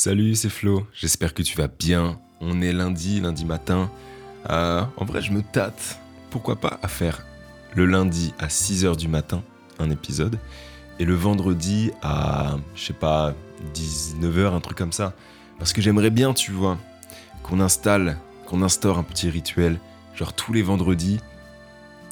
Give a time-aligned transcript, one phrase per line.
[0.00, 2.20] Salut, c'est Flo, j'espère que tu vas bien.
[2.40, 3.90] On est lundi, lundi matin.
[4.48, 5.98] Euh, en vrai, je me tâte,
[6.30, 7.26] pourquoi pas, à faire
[7.74, 9.42] le lundi à 6h du matin,
[9.80, 10.38] un épisode,
[11.00, 13.34] et le vendredi à, je sais pas,
[13.74, 15.14] 19h, un truc comme ça.
[15.58, 16.78] Parce que j'aimerais bien, tu vois,
[17.42, 19.80] qu'on installe, qu'on instaure un petit rituel,
[20.14, 21.18] genre tous les vendredis,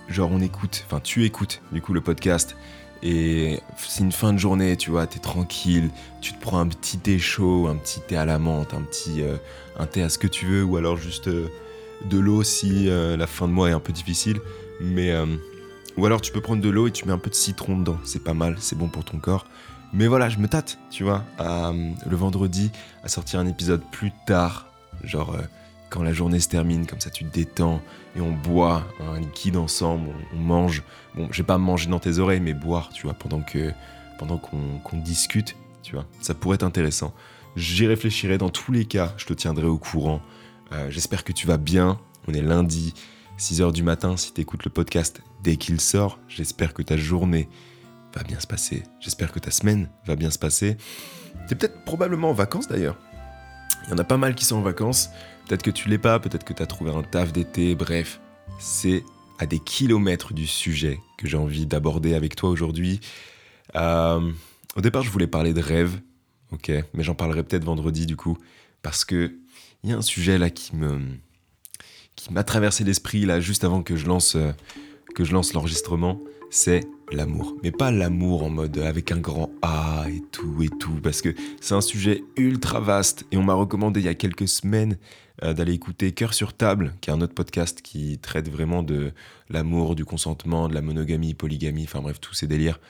[0.08, 2.56] genre on écoute, enfin tu écoutes du coup le podcast,
[3.02, 5.90] et c'est une fin de journée, tu vois, t'es tranquille,
[6.20, 9.22] tu te prends un petit thé chaud, un petit thé à la menthe, un petit
[9.22, 9.36] euh,
[9.78, 11.48] un thé à ce que tu veux, ou alors juste euh,
[12.06, 14.40] de l'eau si euh, la fin de mois est un peu difficile.
[14.80, 15.14] Mais
[15.96, 17.96] ou alors tu peux prendre de l'eau et tu mets un peu de citron dedans,
[18.04, 19.46] c'est pas mal, c'est bon pour ton corps.
[19.94, 22.70] Mais voilà, je me tâte, tu vois, le vendredi
[23.02, 24.66] à sortir un épisode plus tard,
[25.02, 25.34] genre
[25.90, 27.80] quand la journée se termine, comme ça tu te détends
[28.16, 30.82] et on boit un liquide ensemble, on, mange.
[31.14, 33.72] Bon, j'ai pas manger dans tes oreilles, mais boire, tu vois, pendant que
[34.18, 36.06] pendant qu'on discute, tu vois.
[36.20, 37.14] Ça pourrait être intéressant.
[37.54, 40.22] J'y réfléchirai dans tous les cas, je te tiendrai au courant.
[40.72, 41.98] Euh, j'espère que tu vas bien.
[42.26, 42.94] On est lundi,
[43.38, 46.18] 6h du matin, si tu écoutes le podcast dès qu'il sort.
[46.28, 47.48] J'espère que ta journée
[48.14, 48.82] va bien se passer.
[49.00, 50.76] J'espère que ta semaine va bien se passer.
[51.48, 52.96] T'es peut-être probablement en vacances d'ailleurs.
[53.86, 55.10] Il y en a pas mal qui sont en vacances.
[55.46, 58.20] Peut-être que tu l'es pas, peut-être que tu as trouvé un taf d'été, bref,
[58.58, 59.04] c'est
[59.38, 63.00] à des kilomètres du sujet que j'ai envie d'aborder avec toi aujourd'hui.
[63.76, 64.32] Euh,
[64.74, 66.00] au départ, je voulais parler de rêve,
[66.50, 68.36] ok, mais j'en parlerai peut-être vendredi du coup,
[68.82, 69.36] parce que
[69.84, 74.06] il y a un sujet là qui m'a traversé l'esprit là juste avant que je
[74.06, 74.50] lance euh,
[75.14, 76.20] que je lance l'enregistrement,
[76.56, 77.54] c'est l'amour.
[77.62, 81.34] Mais pas l'amour en mode avec un grand A et tout et tout, parce que
[81.60, 84.96] c'est un sujet ultra vaste et on m'a recommandé il y a quelques semaines
[85.42, 89.12] euh, d'aller écouter Cœur sur table, qui est un autre podcast qui traite vraiment de
[89.50, 92.80] l'amour, du consentement, de la monogamie, polygamie, enfin bref, tous ces délires.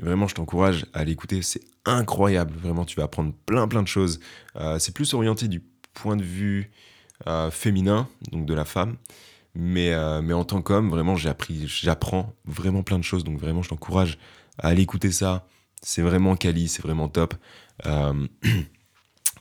[0.00, 4.18] Vraiment, je t'encourage à l'écouter, c'est incroyable, vraiment, tu vas apprendre plein plein de choses.
[4.56, 5.62] Euh, c'est plus orienté du
[5.94, 6.72] point de vue
[7.28, 8.96] euh, féminin, donc de la femme.
[9.54, 13.24] Mais, mais en tant qu'homme, vraiment, j'ai appris, j'apprends vraiment plein de choses.
[13.24, 14.18] Donc vraiment, je t'encourage
[14.58, 15.46] à aller écouter ça.
[15.82, 17.34] C'est vraiment quali, c'est vraiment top.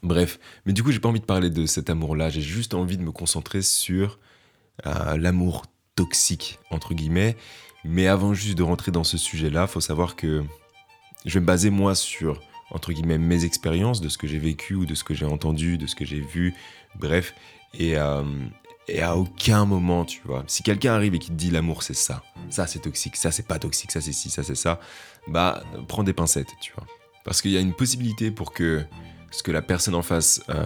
[0.03, 2.97] Bref, mais du coup, j'ai pas envie de parler de cet amour-là, j'ai juste envie
[2.97, 4.19] de me concentrer sur
[4.85, 5.65] euh, l'amour
[5.95, 7.35] toxique, entre guillemets.
[7.83, 10.43] Mais avant juste de rentrer dans ce sujet-là, faut savoir que
[11.25, 14.75] je vais me baser moi sur, entre guillemets, mes expériences, de ce que j'ai vécu
[14.75, 16.53] ou de ce que j'ai entendu, de ce que j'ai vu,
[16.95, 17.33] bref.
[17.73, 18.23] Et, euh,
[18.87, 21.93] et à aucun moment, tu vois, si quelqu'un arrive et qui te dit l'amour c'est
[21.93, 24.79] ça, ça c'est toxique, ça c'est pas toxique, ça c'est ci, ça c'est ça,
[25.27, 26.85] bah prends des pincettes, tu vois.
[27.23, 28.85] Parce qu'il y a une possibilité pour que
[29.31, 30.65] ce que la personne en face euh,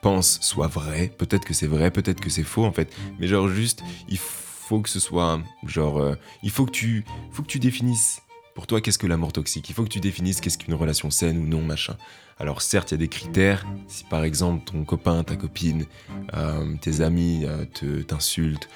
[0.00, 1.12] pense soit vrai.
[1.18, 2.94] Peut-être que c'est vrai, peut-être que c'est faux en fait.
[3.18, 7.42] Mais genre juste, il faut que ce soit genre, euh, il faut que tu, faut
[7.42, 8.22] que tu définisses.
[8.60, 9.70] Pour toi, qu'est-ce que l'amour toxique?
[9.70, 11.96] Il faut que tu définisses qu'est-ce qu'une relation saine ou non, machin.
[12.38, 13.64] Alors certes, il y a des critères.
[13.88, 15.86] Si par exemple ton copain, ta copine,
[16.34, 18.68] euh, tes amis te t'insultent,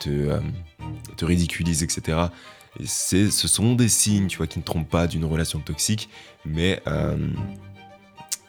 [0.00, 0.40] te,
[1.16, 2.18] te ridiculisent, etc.
[2.84, 6.08] ce sont des signes, tu vois, qui ne trompent pas d'une relation toxique,
[6.44, 6.82] mais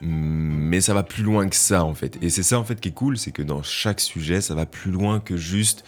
[0.01, 2.17] mais ça va plus loin que ça en fait.
[2.23, 4.65] Et c'est ça en fait qui est cool, c'est que dans chaque sujet, ça va
[4.65, 5.85] plus loin que juste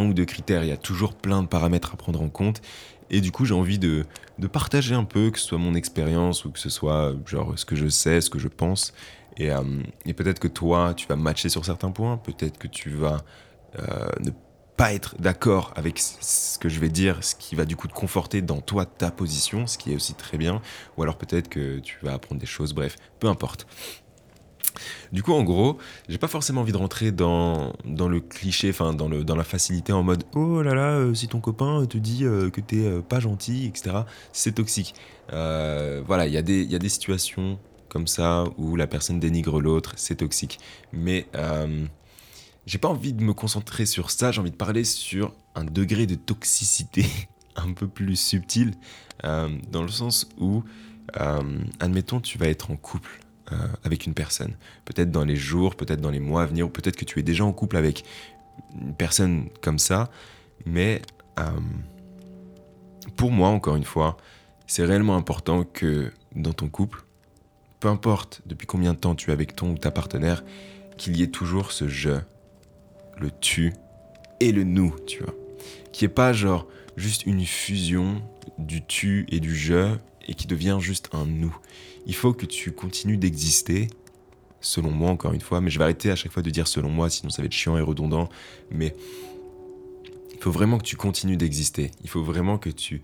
[0.00, 0.64] ou deux critères.
[0.64, 2.62] Il y a toujours plein de paramètres à prendre en compte.
[3.10, 4.06] Et du coup, j'ai envie de,
[4.52, 7.76] partager un peu, que ce soit mon expérience ou que ce soit genre ce que
[7.76, 8.92] je sais, ce que je pense.
[9.36, 9.62] Et, euh,
[10.16, 13.22] peut-être que toi, tu vas matcher sur certains points, peut-être que tu vas
[13.78, 14.30] euh, ne
[14.76, 17.92] pas être d'accord avec ce que je vais dire, ce qui va du coup te
[17.92, 20.62] conforter dans toi, ta position, ce qui est aussi très bien,
[20.96, 23.66] ou alors peut-être que tu vas apprendre des choses, bref, peu importe.
[25.12, 25.78] Du coup, en gros,
[26.08, 30.24] j'ai pas forcément envie de rentrer dans, le cliché, enfin dans, la facilité en mode
[30.34, 33.66] oh là là, euh, si ton copain te dit euh, que t'es euh, pas gentil,
[33.66, 33.98] etc.,
[34.32, 34.94] c'est toxique.
[35.28, 37.58] voilà, il y, a des situations
[37.88, 40.58] comme ça où la personne dénigre l'autre, c'est toxique.
[40.92, 41.26] Mais
[42.66, 46.06] j'ai pas envie de me concentrer sur ça, j'ai envie de parler sur un degré
[46.06, 47.04] de toxicité
[47.56, 48.72] un peu plus subtil,
[49.24, 50.62] euh, dans le sens où,
[51.20, 53.20] euh, admettons, tu vas être en couple
[53.52, 56.70] euh, avec une personne, peut-être dans les jours, peut-être dans les mois à venir, ou
[56.70, 58.04] peut-être que tu es déjà en couple avec
[58.80, 60.10] une personne comme ça,
[60.66, 61.02] mais
[63.16, 64.16] pour moi, encore une fois,
[64.66, 67.04] c'est réellement important que dans ton couple,
[67.80, 70.44] peu importe depuis combien de temps tu es avec ton ou ta partenaire,
[70.96, 72.22] qu'il y ait toujours ce jeu
[73.18, 73.72] le tu
[74.40, 75.34] et le nous, tu vois.
[75.92, 76.66] Qui est pas genre
[76.96, 78.22] juste une fusion
[78.58, 79.96] du tu et du je
[80.26, 81.56] et qui devient juste un nous.
[82.06, 83.88] Il faut que tu continues d'exister,
[84.60, 86.88] selon moi encore une fois, mais je vais arrêter à chaque fois de dire selon
[86.88, 88.28] moi, sinon ça va être chiant et redondant,
[88.70, 88.94] mais
[90.32, 91.90] il faut vraiment que tu continues d'exister.
[92.02, 93.02] Il faut vraiment que tu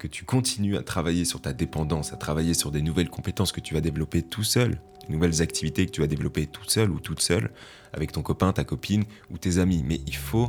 [0.00, 3.60] que tu continues à travailler sur ta dépendance, à travailler sur des nouvelles compétences que
[3.60, 7.00] tu vas développer tout seul, des nouvelles activités que tu vas développer tout seul ou
[7.00, 7.50] toute seule,
[7.92, 9.84] avec ton copain, ta copine ou tes amis.
[9.86, 10.48] Mais il faut,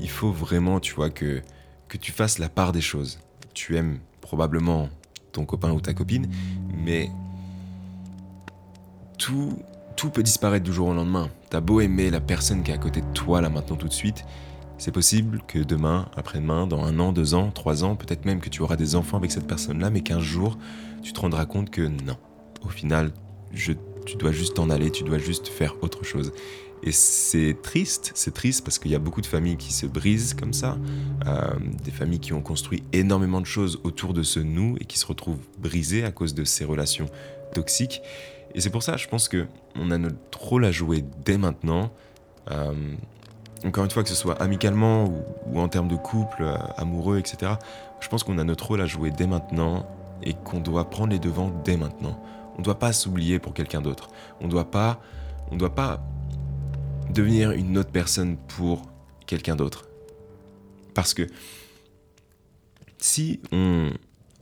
[0.00, 1.42] il faut vraiment, tu vois, que,
[1.86, 3.20] que tu fasses la part des choses.
[3.54, 4.88] Tu aimes probablement
[5.32, 6.28] ton copain ou ta copine,
[6.84, 7.10] mais
[9.18, 9.56] tout,
[10.12, 11.28] peut disparaître du jour au lendemain.
[11.48, 13.92] T'as beau aimer la personne qui est à côté de toi là maintenant tout de
[13.92, 14.24] suite,
[14.78, 18.48] c'est possible que demain, après-demain, dans un an, deux ans, trois ans, peut-être même que
[18.48, 20.58] tu auras des enfants avec cette personne-là, mais qu'un jour,
[21.04, 22.16] tu te rendras compte que non.
[22.64, 23.12] Au final,
[23.54, 26.32] tu dois juste t'en aller, tu dois juste faire autre chose.
[26.84, 30.34] Et c'est triste, c'est triste parce qu'il y a beaucoup de familles qui se brisent
[30.34, 30.76] comme ça,
[31.26, 31.50] euh,
[31.84, 35.06] des familles qui ont construit énormément de choses autour de ce nous et qui se
[35.06, 37.06] retrouvent brisées à cause de ces relations
[37.54, 38.02] toxiques.
[38.54, 39.46] Et c'est pour ça, je pense que
[39.76, 41.92] on a notre rôle à jouer dès maintenant.
[42.50, 42.72] Euh,
[43.64, 45.04] encore une fois, que ce soit amicalement
[45.46, 47.52] ou, en termes de couple, euh, amoureux, etc.,
[48.00, 49.86] je pense qu'on a notre rôle à jouer dès maintenant
[50.24, 52.20] et qu'on doit prendre les devants dès maintenant.
[52.56, 54.08] On ne doit pas s'oublier pour quelqu'un d'autre.
[54.40, 55.00] On doit pas,
[55.52, 56.02] on doit pas
[57.12, 58.90] devenir une autre personne pour
[59.26, 59.88] quelqu'un d'autre.
[60.94, 61.26] Parce que
[62.98, 63.90] si on,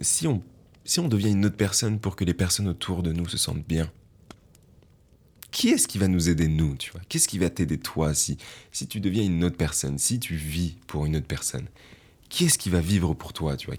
[0.01, 0.43] si on,
[0.85, 3.67] si on devient une autre personne pour que les personnes autour de nous se sentent
[3.67, 3.91] bien,
[5.51, 7.01] qui est-ce qui va nous aider nous, tu vois?
[7.09, 8.39] Qu'est-ce qui va t'aider toi si,
[8.71, 11.67] si tu deviens une autre personne, si tu vis pour une autre personne?
[12.29, 13.77] Qui est-ce qui va vivre pour toi, tu vois?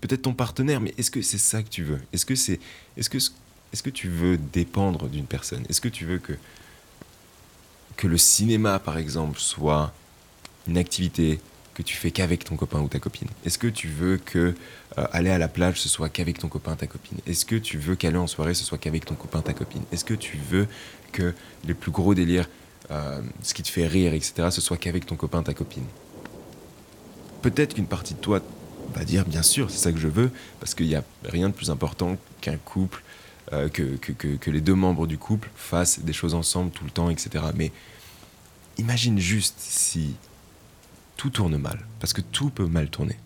[0.00, 2.00] Peut-être ton partenaire, mais est-ce que c'est ça que tu veux?
[2.12, 2.58] Est-ce que c'est,
[2.96, 5.64] est-ce que, est-ce que tu veux dépendre d'une personne?
[5.68, 6.32] Est-ce que tu veux que
[7.96, 9.92] que le cinéma, par exemple, soit
[10.66, 11.40] une activité
[11.74, 13.28] que tu fais qu'avec ton copain ou ta copine.
[13.44, 14.54] Est-ce que tu veux que
[14.98, 17.18] euh, aller à la plage ce soit qu'avec ton copain ta copine?
[17.26, 19.82] Est-ce que tu veux qu'aller en soirée ce soit qu'avec ton copain ta copine?
[19.92, 20.68] Est-ce que tu veux
[21.12, 21.34] que
[21.66, 22.48] les plus gros délires,
[22.90, 25.84] euh, ce qui te fait rire, etc., ce soit qu'avec ton copain ta copine?
[27.42, 28.40] Peut-être qu'une partie de toi
[28.94, 30.30] va dire bien sûr c'est ça que je veux
[30.60, 33.02] parce qu'il n'y a rien de plus important qu'un couple
[33.52, 37.44] euh, que, les deux membres du couple fassent des choses ensemble tout le temps, etc.
[37.54, 37.72] Mais
[38.78, 40.14] imagine juste si
[41.16, 43.16] tout tourne mal, parce que tout peut mal tourner.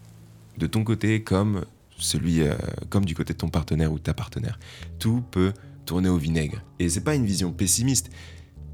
[0.56, 1.64] De ton côté comme
[1.98, 2.54] celui, euh,
[2.90, 4.58] comme du côté de ton partenaire ou ta partenaire.
[4.98, 5.52] Tout peut
[5.84, 6.62] tourner au vinaigre.
[6.78, 8.10] Et c'est pas une vision pessimiste,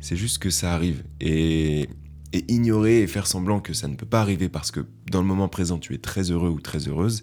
[0.01, 1.05] c'est juste que ça arrive.
[1.21, 1.89] Et,
[2.33, 5.27] et ignorer et faire semblant que ça ne peut pas arriver parce que dans le
[5.27, 7.23] moment présent tu es très heureux ou très heureuse,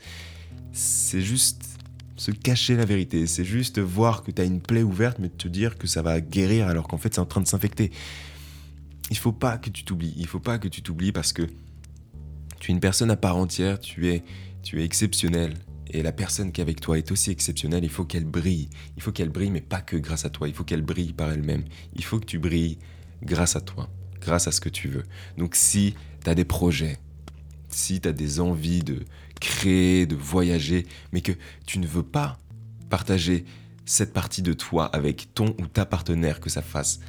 [0.72, 1.71] c'est juste
[2.22, 3.26] se cacher la vérité.
[3.26, 6.22] C'est juste voir que tu as une plaie ouverte, mais te dire que ça va
[6.22, 7.90] guérir alors qu'en fait c'est en train de s'infecter.
[9.10, 10.14] Il faut pas que tu t'oublies.
[10.18, 11.42] Il faut pas que tu t'oublies parce que
[12.60, 14.24] tu es une personne à part entière, tu es,
[14.62, 15.56] tu es exceptionnel.
[15.90, 17.84] Et la personne qui est avec toi est aussi exceptionnelle.
[17.84, 18.70] Il faut qu'elle brille.
[18.98, 20.48] Il faut qu'elle brille, mais pas que grâce à toi.
[20.48, 21.64] Il faut qu'elle brille par elle-même.
[21.96, 22.78] Il faut que tu brilles
[23.24, 23.90] grâce à toi,
[24.22, 25.04] grâce à ce que tu veux.
[25.40, 27.00] Donc si tu as des projets,
[27.70, 29.00] si tu as des envies de
[29.42, 31.34] créer, de voyager, mais que
[31.66, 32.40] tu ne veux pas
[32.90, 33.44] partager
[33.84, 37.02] cette partie de toi avec ton ou ta partenaire, que ça fasse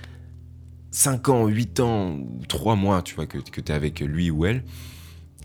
[0.90, 2.18] 5 ans, 8 ans,
[2.48, 4.64] 3 mois, tu vois, que, tu es avec lui ou elle,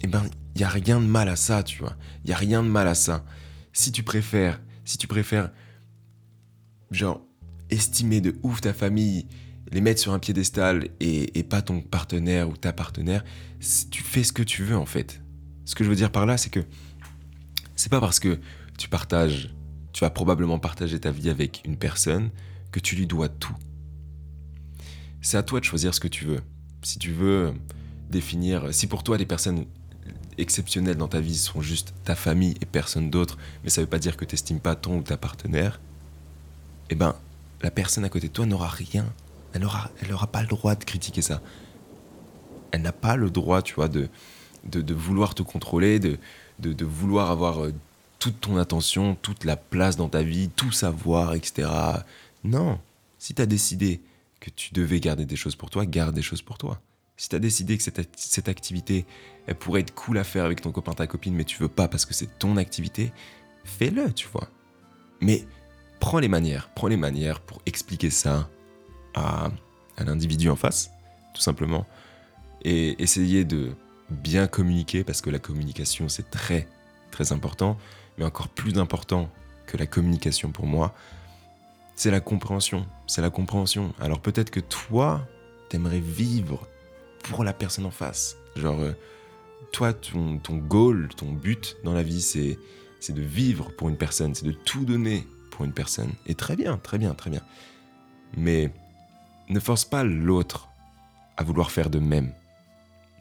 [0.03, 0.23] eh ben,
[0.55, 1.95] il n'y a rien de mal à ça, tu vois.
[2.23, 3.23] Il n'y a rien de mal à ça.
[3.73, 5.51] Si tu préfères, si tu préfères,
[6.91, 7.21] genre,
[7.69, 9.27] estimer de ouf ta famille,
[9.71, 13.23] les mettre sur un piédestal et, et pas ton partenaire ou ta partenaire,
[13.91, 15.21] tu fais ce que tu veux en fait.
[15.67, 16.61] Ce que je veux dire par là, c'est que
[17.75, 18.39] c'est pas parce que
[18.77, 19.53] tu partages,
[19.91, 22.31] tu vas probablement partager ta vie avec une personne
[22.71, 23.55] que tu lui dois tout.
[25.21, 26.39] C'est à toi de choisir ce que tu veux.
[26.83, 27.53] Si tu veux
[28.09, 29.65] définir, si pour toi les personnes
[30.37, 33.99] exceptionnelles dans ta vie sont juste ta famille et personne d'autre, mais ça veut pas
[33.99, 35.81] dire que tu n'estimes pas ton ou ta partenaire,
[36.89, 37.13] eh ben,
[37.61, 39.05] la personne à côté de toi n'aura rien.
[39.51, 41.41] Elle n'aura elle aura pas le droit de critiquer ça.
[42.71, 44.07] Elle n'a pas le droit, tu vois, de,
[44.63, 46.17] de, vouloir te contrôler, de,
[46.59, 47.73] de, vouloir avoir euh,
[48.19, 51.69] toute ton attention, toute la place dans ta vie, tout savoir, etc.
[52.43, 52.79] Non,
[53.19, 54.01] si tu as décidé
[54.39, 56.79] que tu devais garder des choses pour toi, garde des choses pour toi.
[57.15, 59.05] Si tu as décidé que cette, cette, activité,
[59.47, 61.87] elle pourrait être cool à faire avec ton copain, ta copine, mais tu veux pas
[61.87, 63.11] parce que c'est ton activité,
[63.63, 64.47] fais-le, tu vois.
[65.19, 65.47] Mais
[65.99, 68.49] prends les manières, prends les manières pour expliquer ça
[69.15, 69.49] à,
[69.97, 70.91] à l'individu en face,
[71.33, 71.87] tout simplement,
[72.63, 73.71] et essayer de
[74.09, 76.67] bien communiquer, parce que la communication c'est très
[77.11, 77.77] très important,
[78.17, 79.29] mais encore plus important
[79.65, 80.93] que la communication pour moi,
[81.95, 82.85] c'est la compréhension.
[83.07, 83.93] C'est la compréhension.
[83.99, 85.27] Alors peut-être que toi,
[85.69, 86.67] t'aimerais vivre
[87.23, 88.37] pour la personne en face.
[88.55, 88.93] Genre, euh,
[89.71, 92.57] toi, ton, ton goal, ton but dans la vie, c'est,
[92.99, 96.11] c'est de vivre pour une personne, c'est de tout donner pour une personne.
[96.27, 97.41] Et très bien, très bien, très bien.
[98.35, 98.71] Mais
[99.49, 100.69] ne force pas l'autre
[101.35, 102.31] à vouloir faire de même.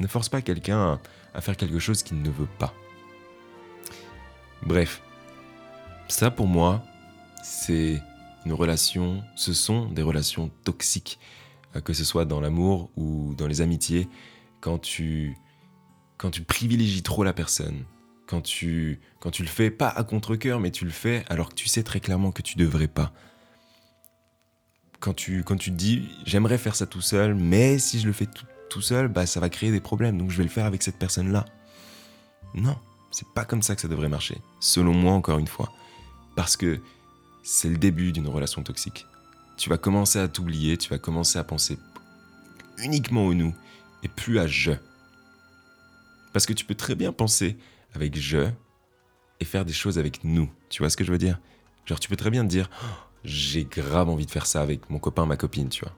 [0.01, 1.01] Ne force pas quelqu'un
[1.35, 2.75] à faire quelque chose qu'il ne veut pas.
[4.63, 5.03] Bref,
[6.09, 6.83] ça pour moi,
[7.43, 8.03] c'est
[8.45, 11.19] une relation, ce sont des relations toxiques,
[11.75, 14.09] euh, que ce soit dans l'amour ou dans les amitiés,
[14.61, 15.37] quand tu,
[16.17, 17.85] quand tu privilégies trop la personne,
[18.27, 21.55] quand tu, quand tu le fais pas à contre-coeur, mais tu le fais alors que
[21.55, 23.13] tu sais très clairement que tu devrais pas.
[25.01, 28.13] Quand tu, quand tu te dis j'aimerais faire ça tout seul, mais si je le
[28.13, 30.67] fais tout, tout seul, bah ça va créer des problèmes, donc je vais le faire
[30.67, 31.45] avec cette personne-là.
[32.55, 32.77] Non,
[33.11, 35.73] c'est pas comme ça que ça devrait marcher, selon moi encore une fois.
[36.35, 36.81] Parce que
[37.43, 39.07] c'est le début d'une relation toxique.
[39.57, 41.79] Tu vas commencer à t'oublier, tu vas commencer à penser
[42.79, 43.55] uniquement au nous
[44.03, 44.73] et plus à je.
[46.33, 47.57] Parce que tu peux très bien penser
[47.95, 48.49] avec je
[49.41, 50.51] et faire des choses avec nous.
[50.69, 51.39] Tu vois ce que je veux dire?
[51.87, 52.87] Genre tu peux très bien te dire oh,
[53.25, 55.95] j'ai grave envie de faire ça avec mon copain, ma copine, tu vois.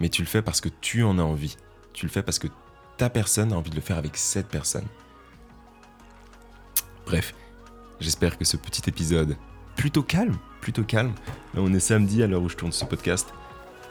[0.00, 1.56] Mais tu le fais parce que tu en as envie.
[1.96, 2.48] Tu le fais parce que
[2.98, 4.84] ta personne a envie de le faire avec cette personne.
[7.06, 7.34] Bref,
[8.00, 9.34] j'espère que ce petit épisode
[9.76, 11.14] plutôt calme, plutôt calme.
[11.54, 13.32] Là, on est samedi à l'heure où je tourne ce podcast.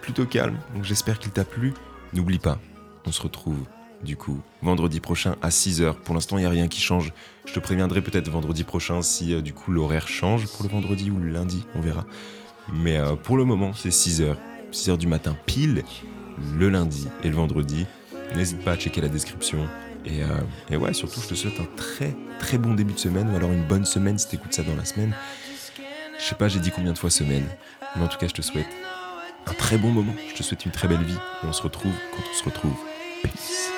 [0.01, 1.74] Plutôt calme, donc j'espère qu'il t'a plu.
[2.13, 2.59] N'oublie pas,
[3.07, 3.57] on se retrouve
[4.03, 5.95] du coup vendredi prochain à 6h.
[5.95, 7.12] Pour l'instant, il n'y a rien qui change.
[7.47, 11.09] Je te préviendrai peut-être vendredi prochain si euh, du coup l'horaire change pour le vendredi
[11.09, 12.05] ou le lundi, on verra.
[12.71, 14.35] Mais euh, pour le moment, c'est 6h.
[14.71, 15.83] 6h du matin pile,
[16.57, 17.85] le lundi et le vendredi.
[18.35, 19.67] N'hésite pas à checker la description.
[20.05, 20.27] Et, euh,
[20.69, 23.51] et ouais, surtout, je te souhaite un très très bon début de semaine ou alors
[23.51, 25.13] une bonne semaine si t'écoutes ça dans la semaine.
[26.19, 27.45] Je sais pas, j'ai dit combien de fois semaine,
[27.95, 28.67] mais en tout cas, je te souhaite
[29.47, 30.13] un très bon moment.
[30.29, 31.17] Je te souhaite une très belle vie.
[31.43, 32.75] Et on se retrouve quand on se retrouve.
[33.21, 33.71] Peace.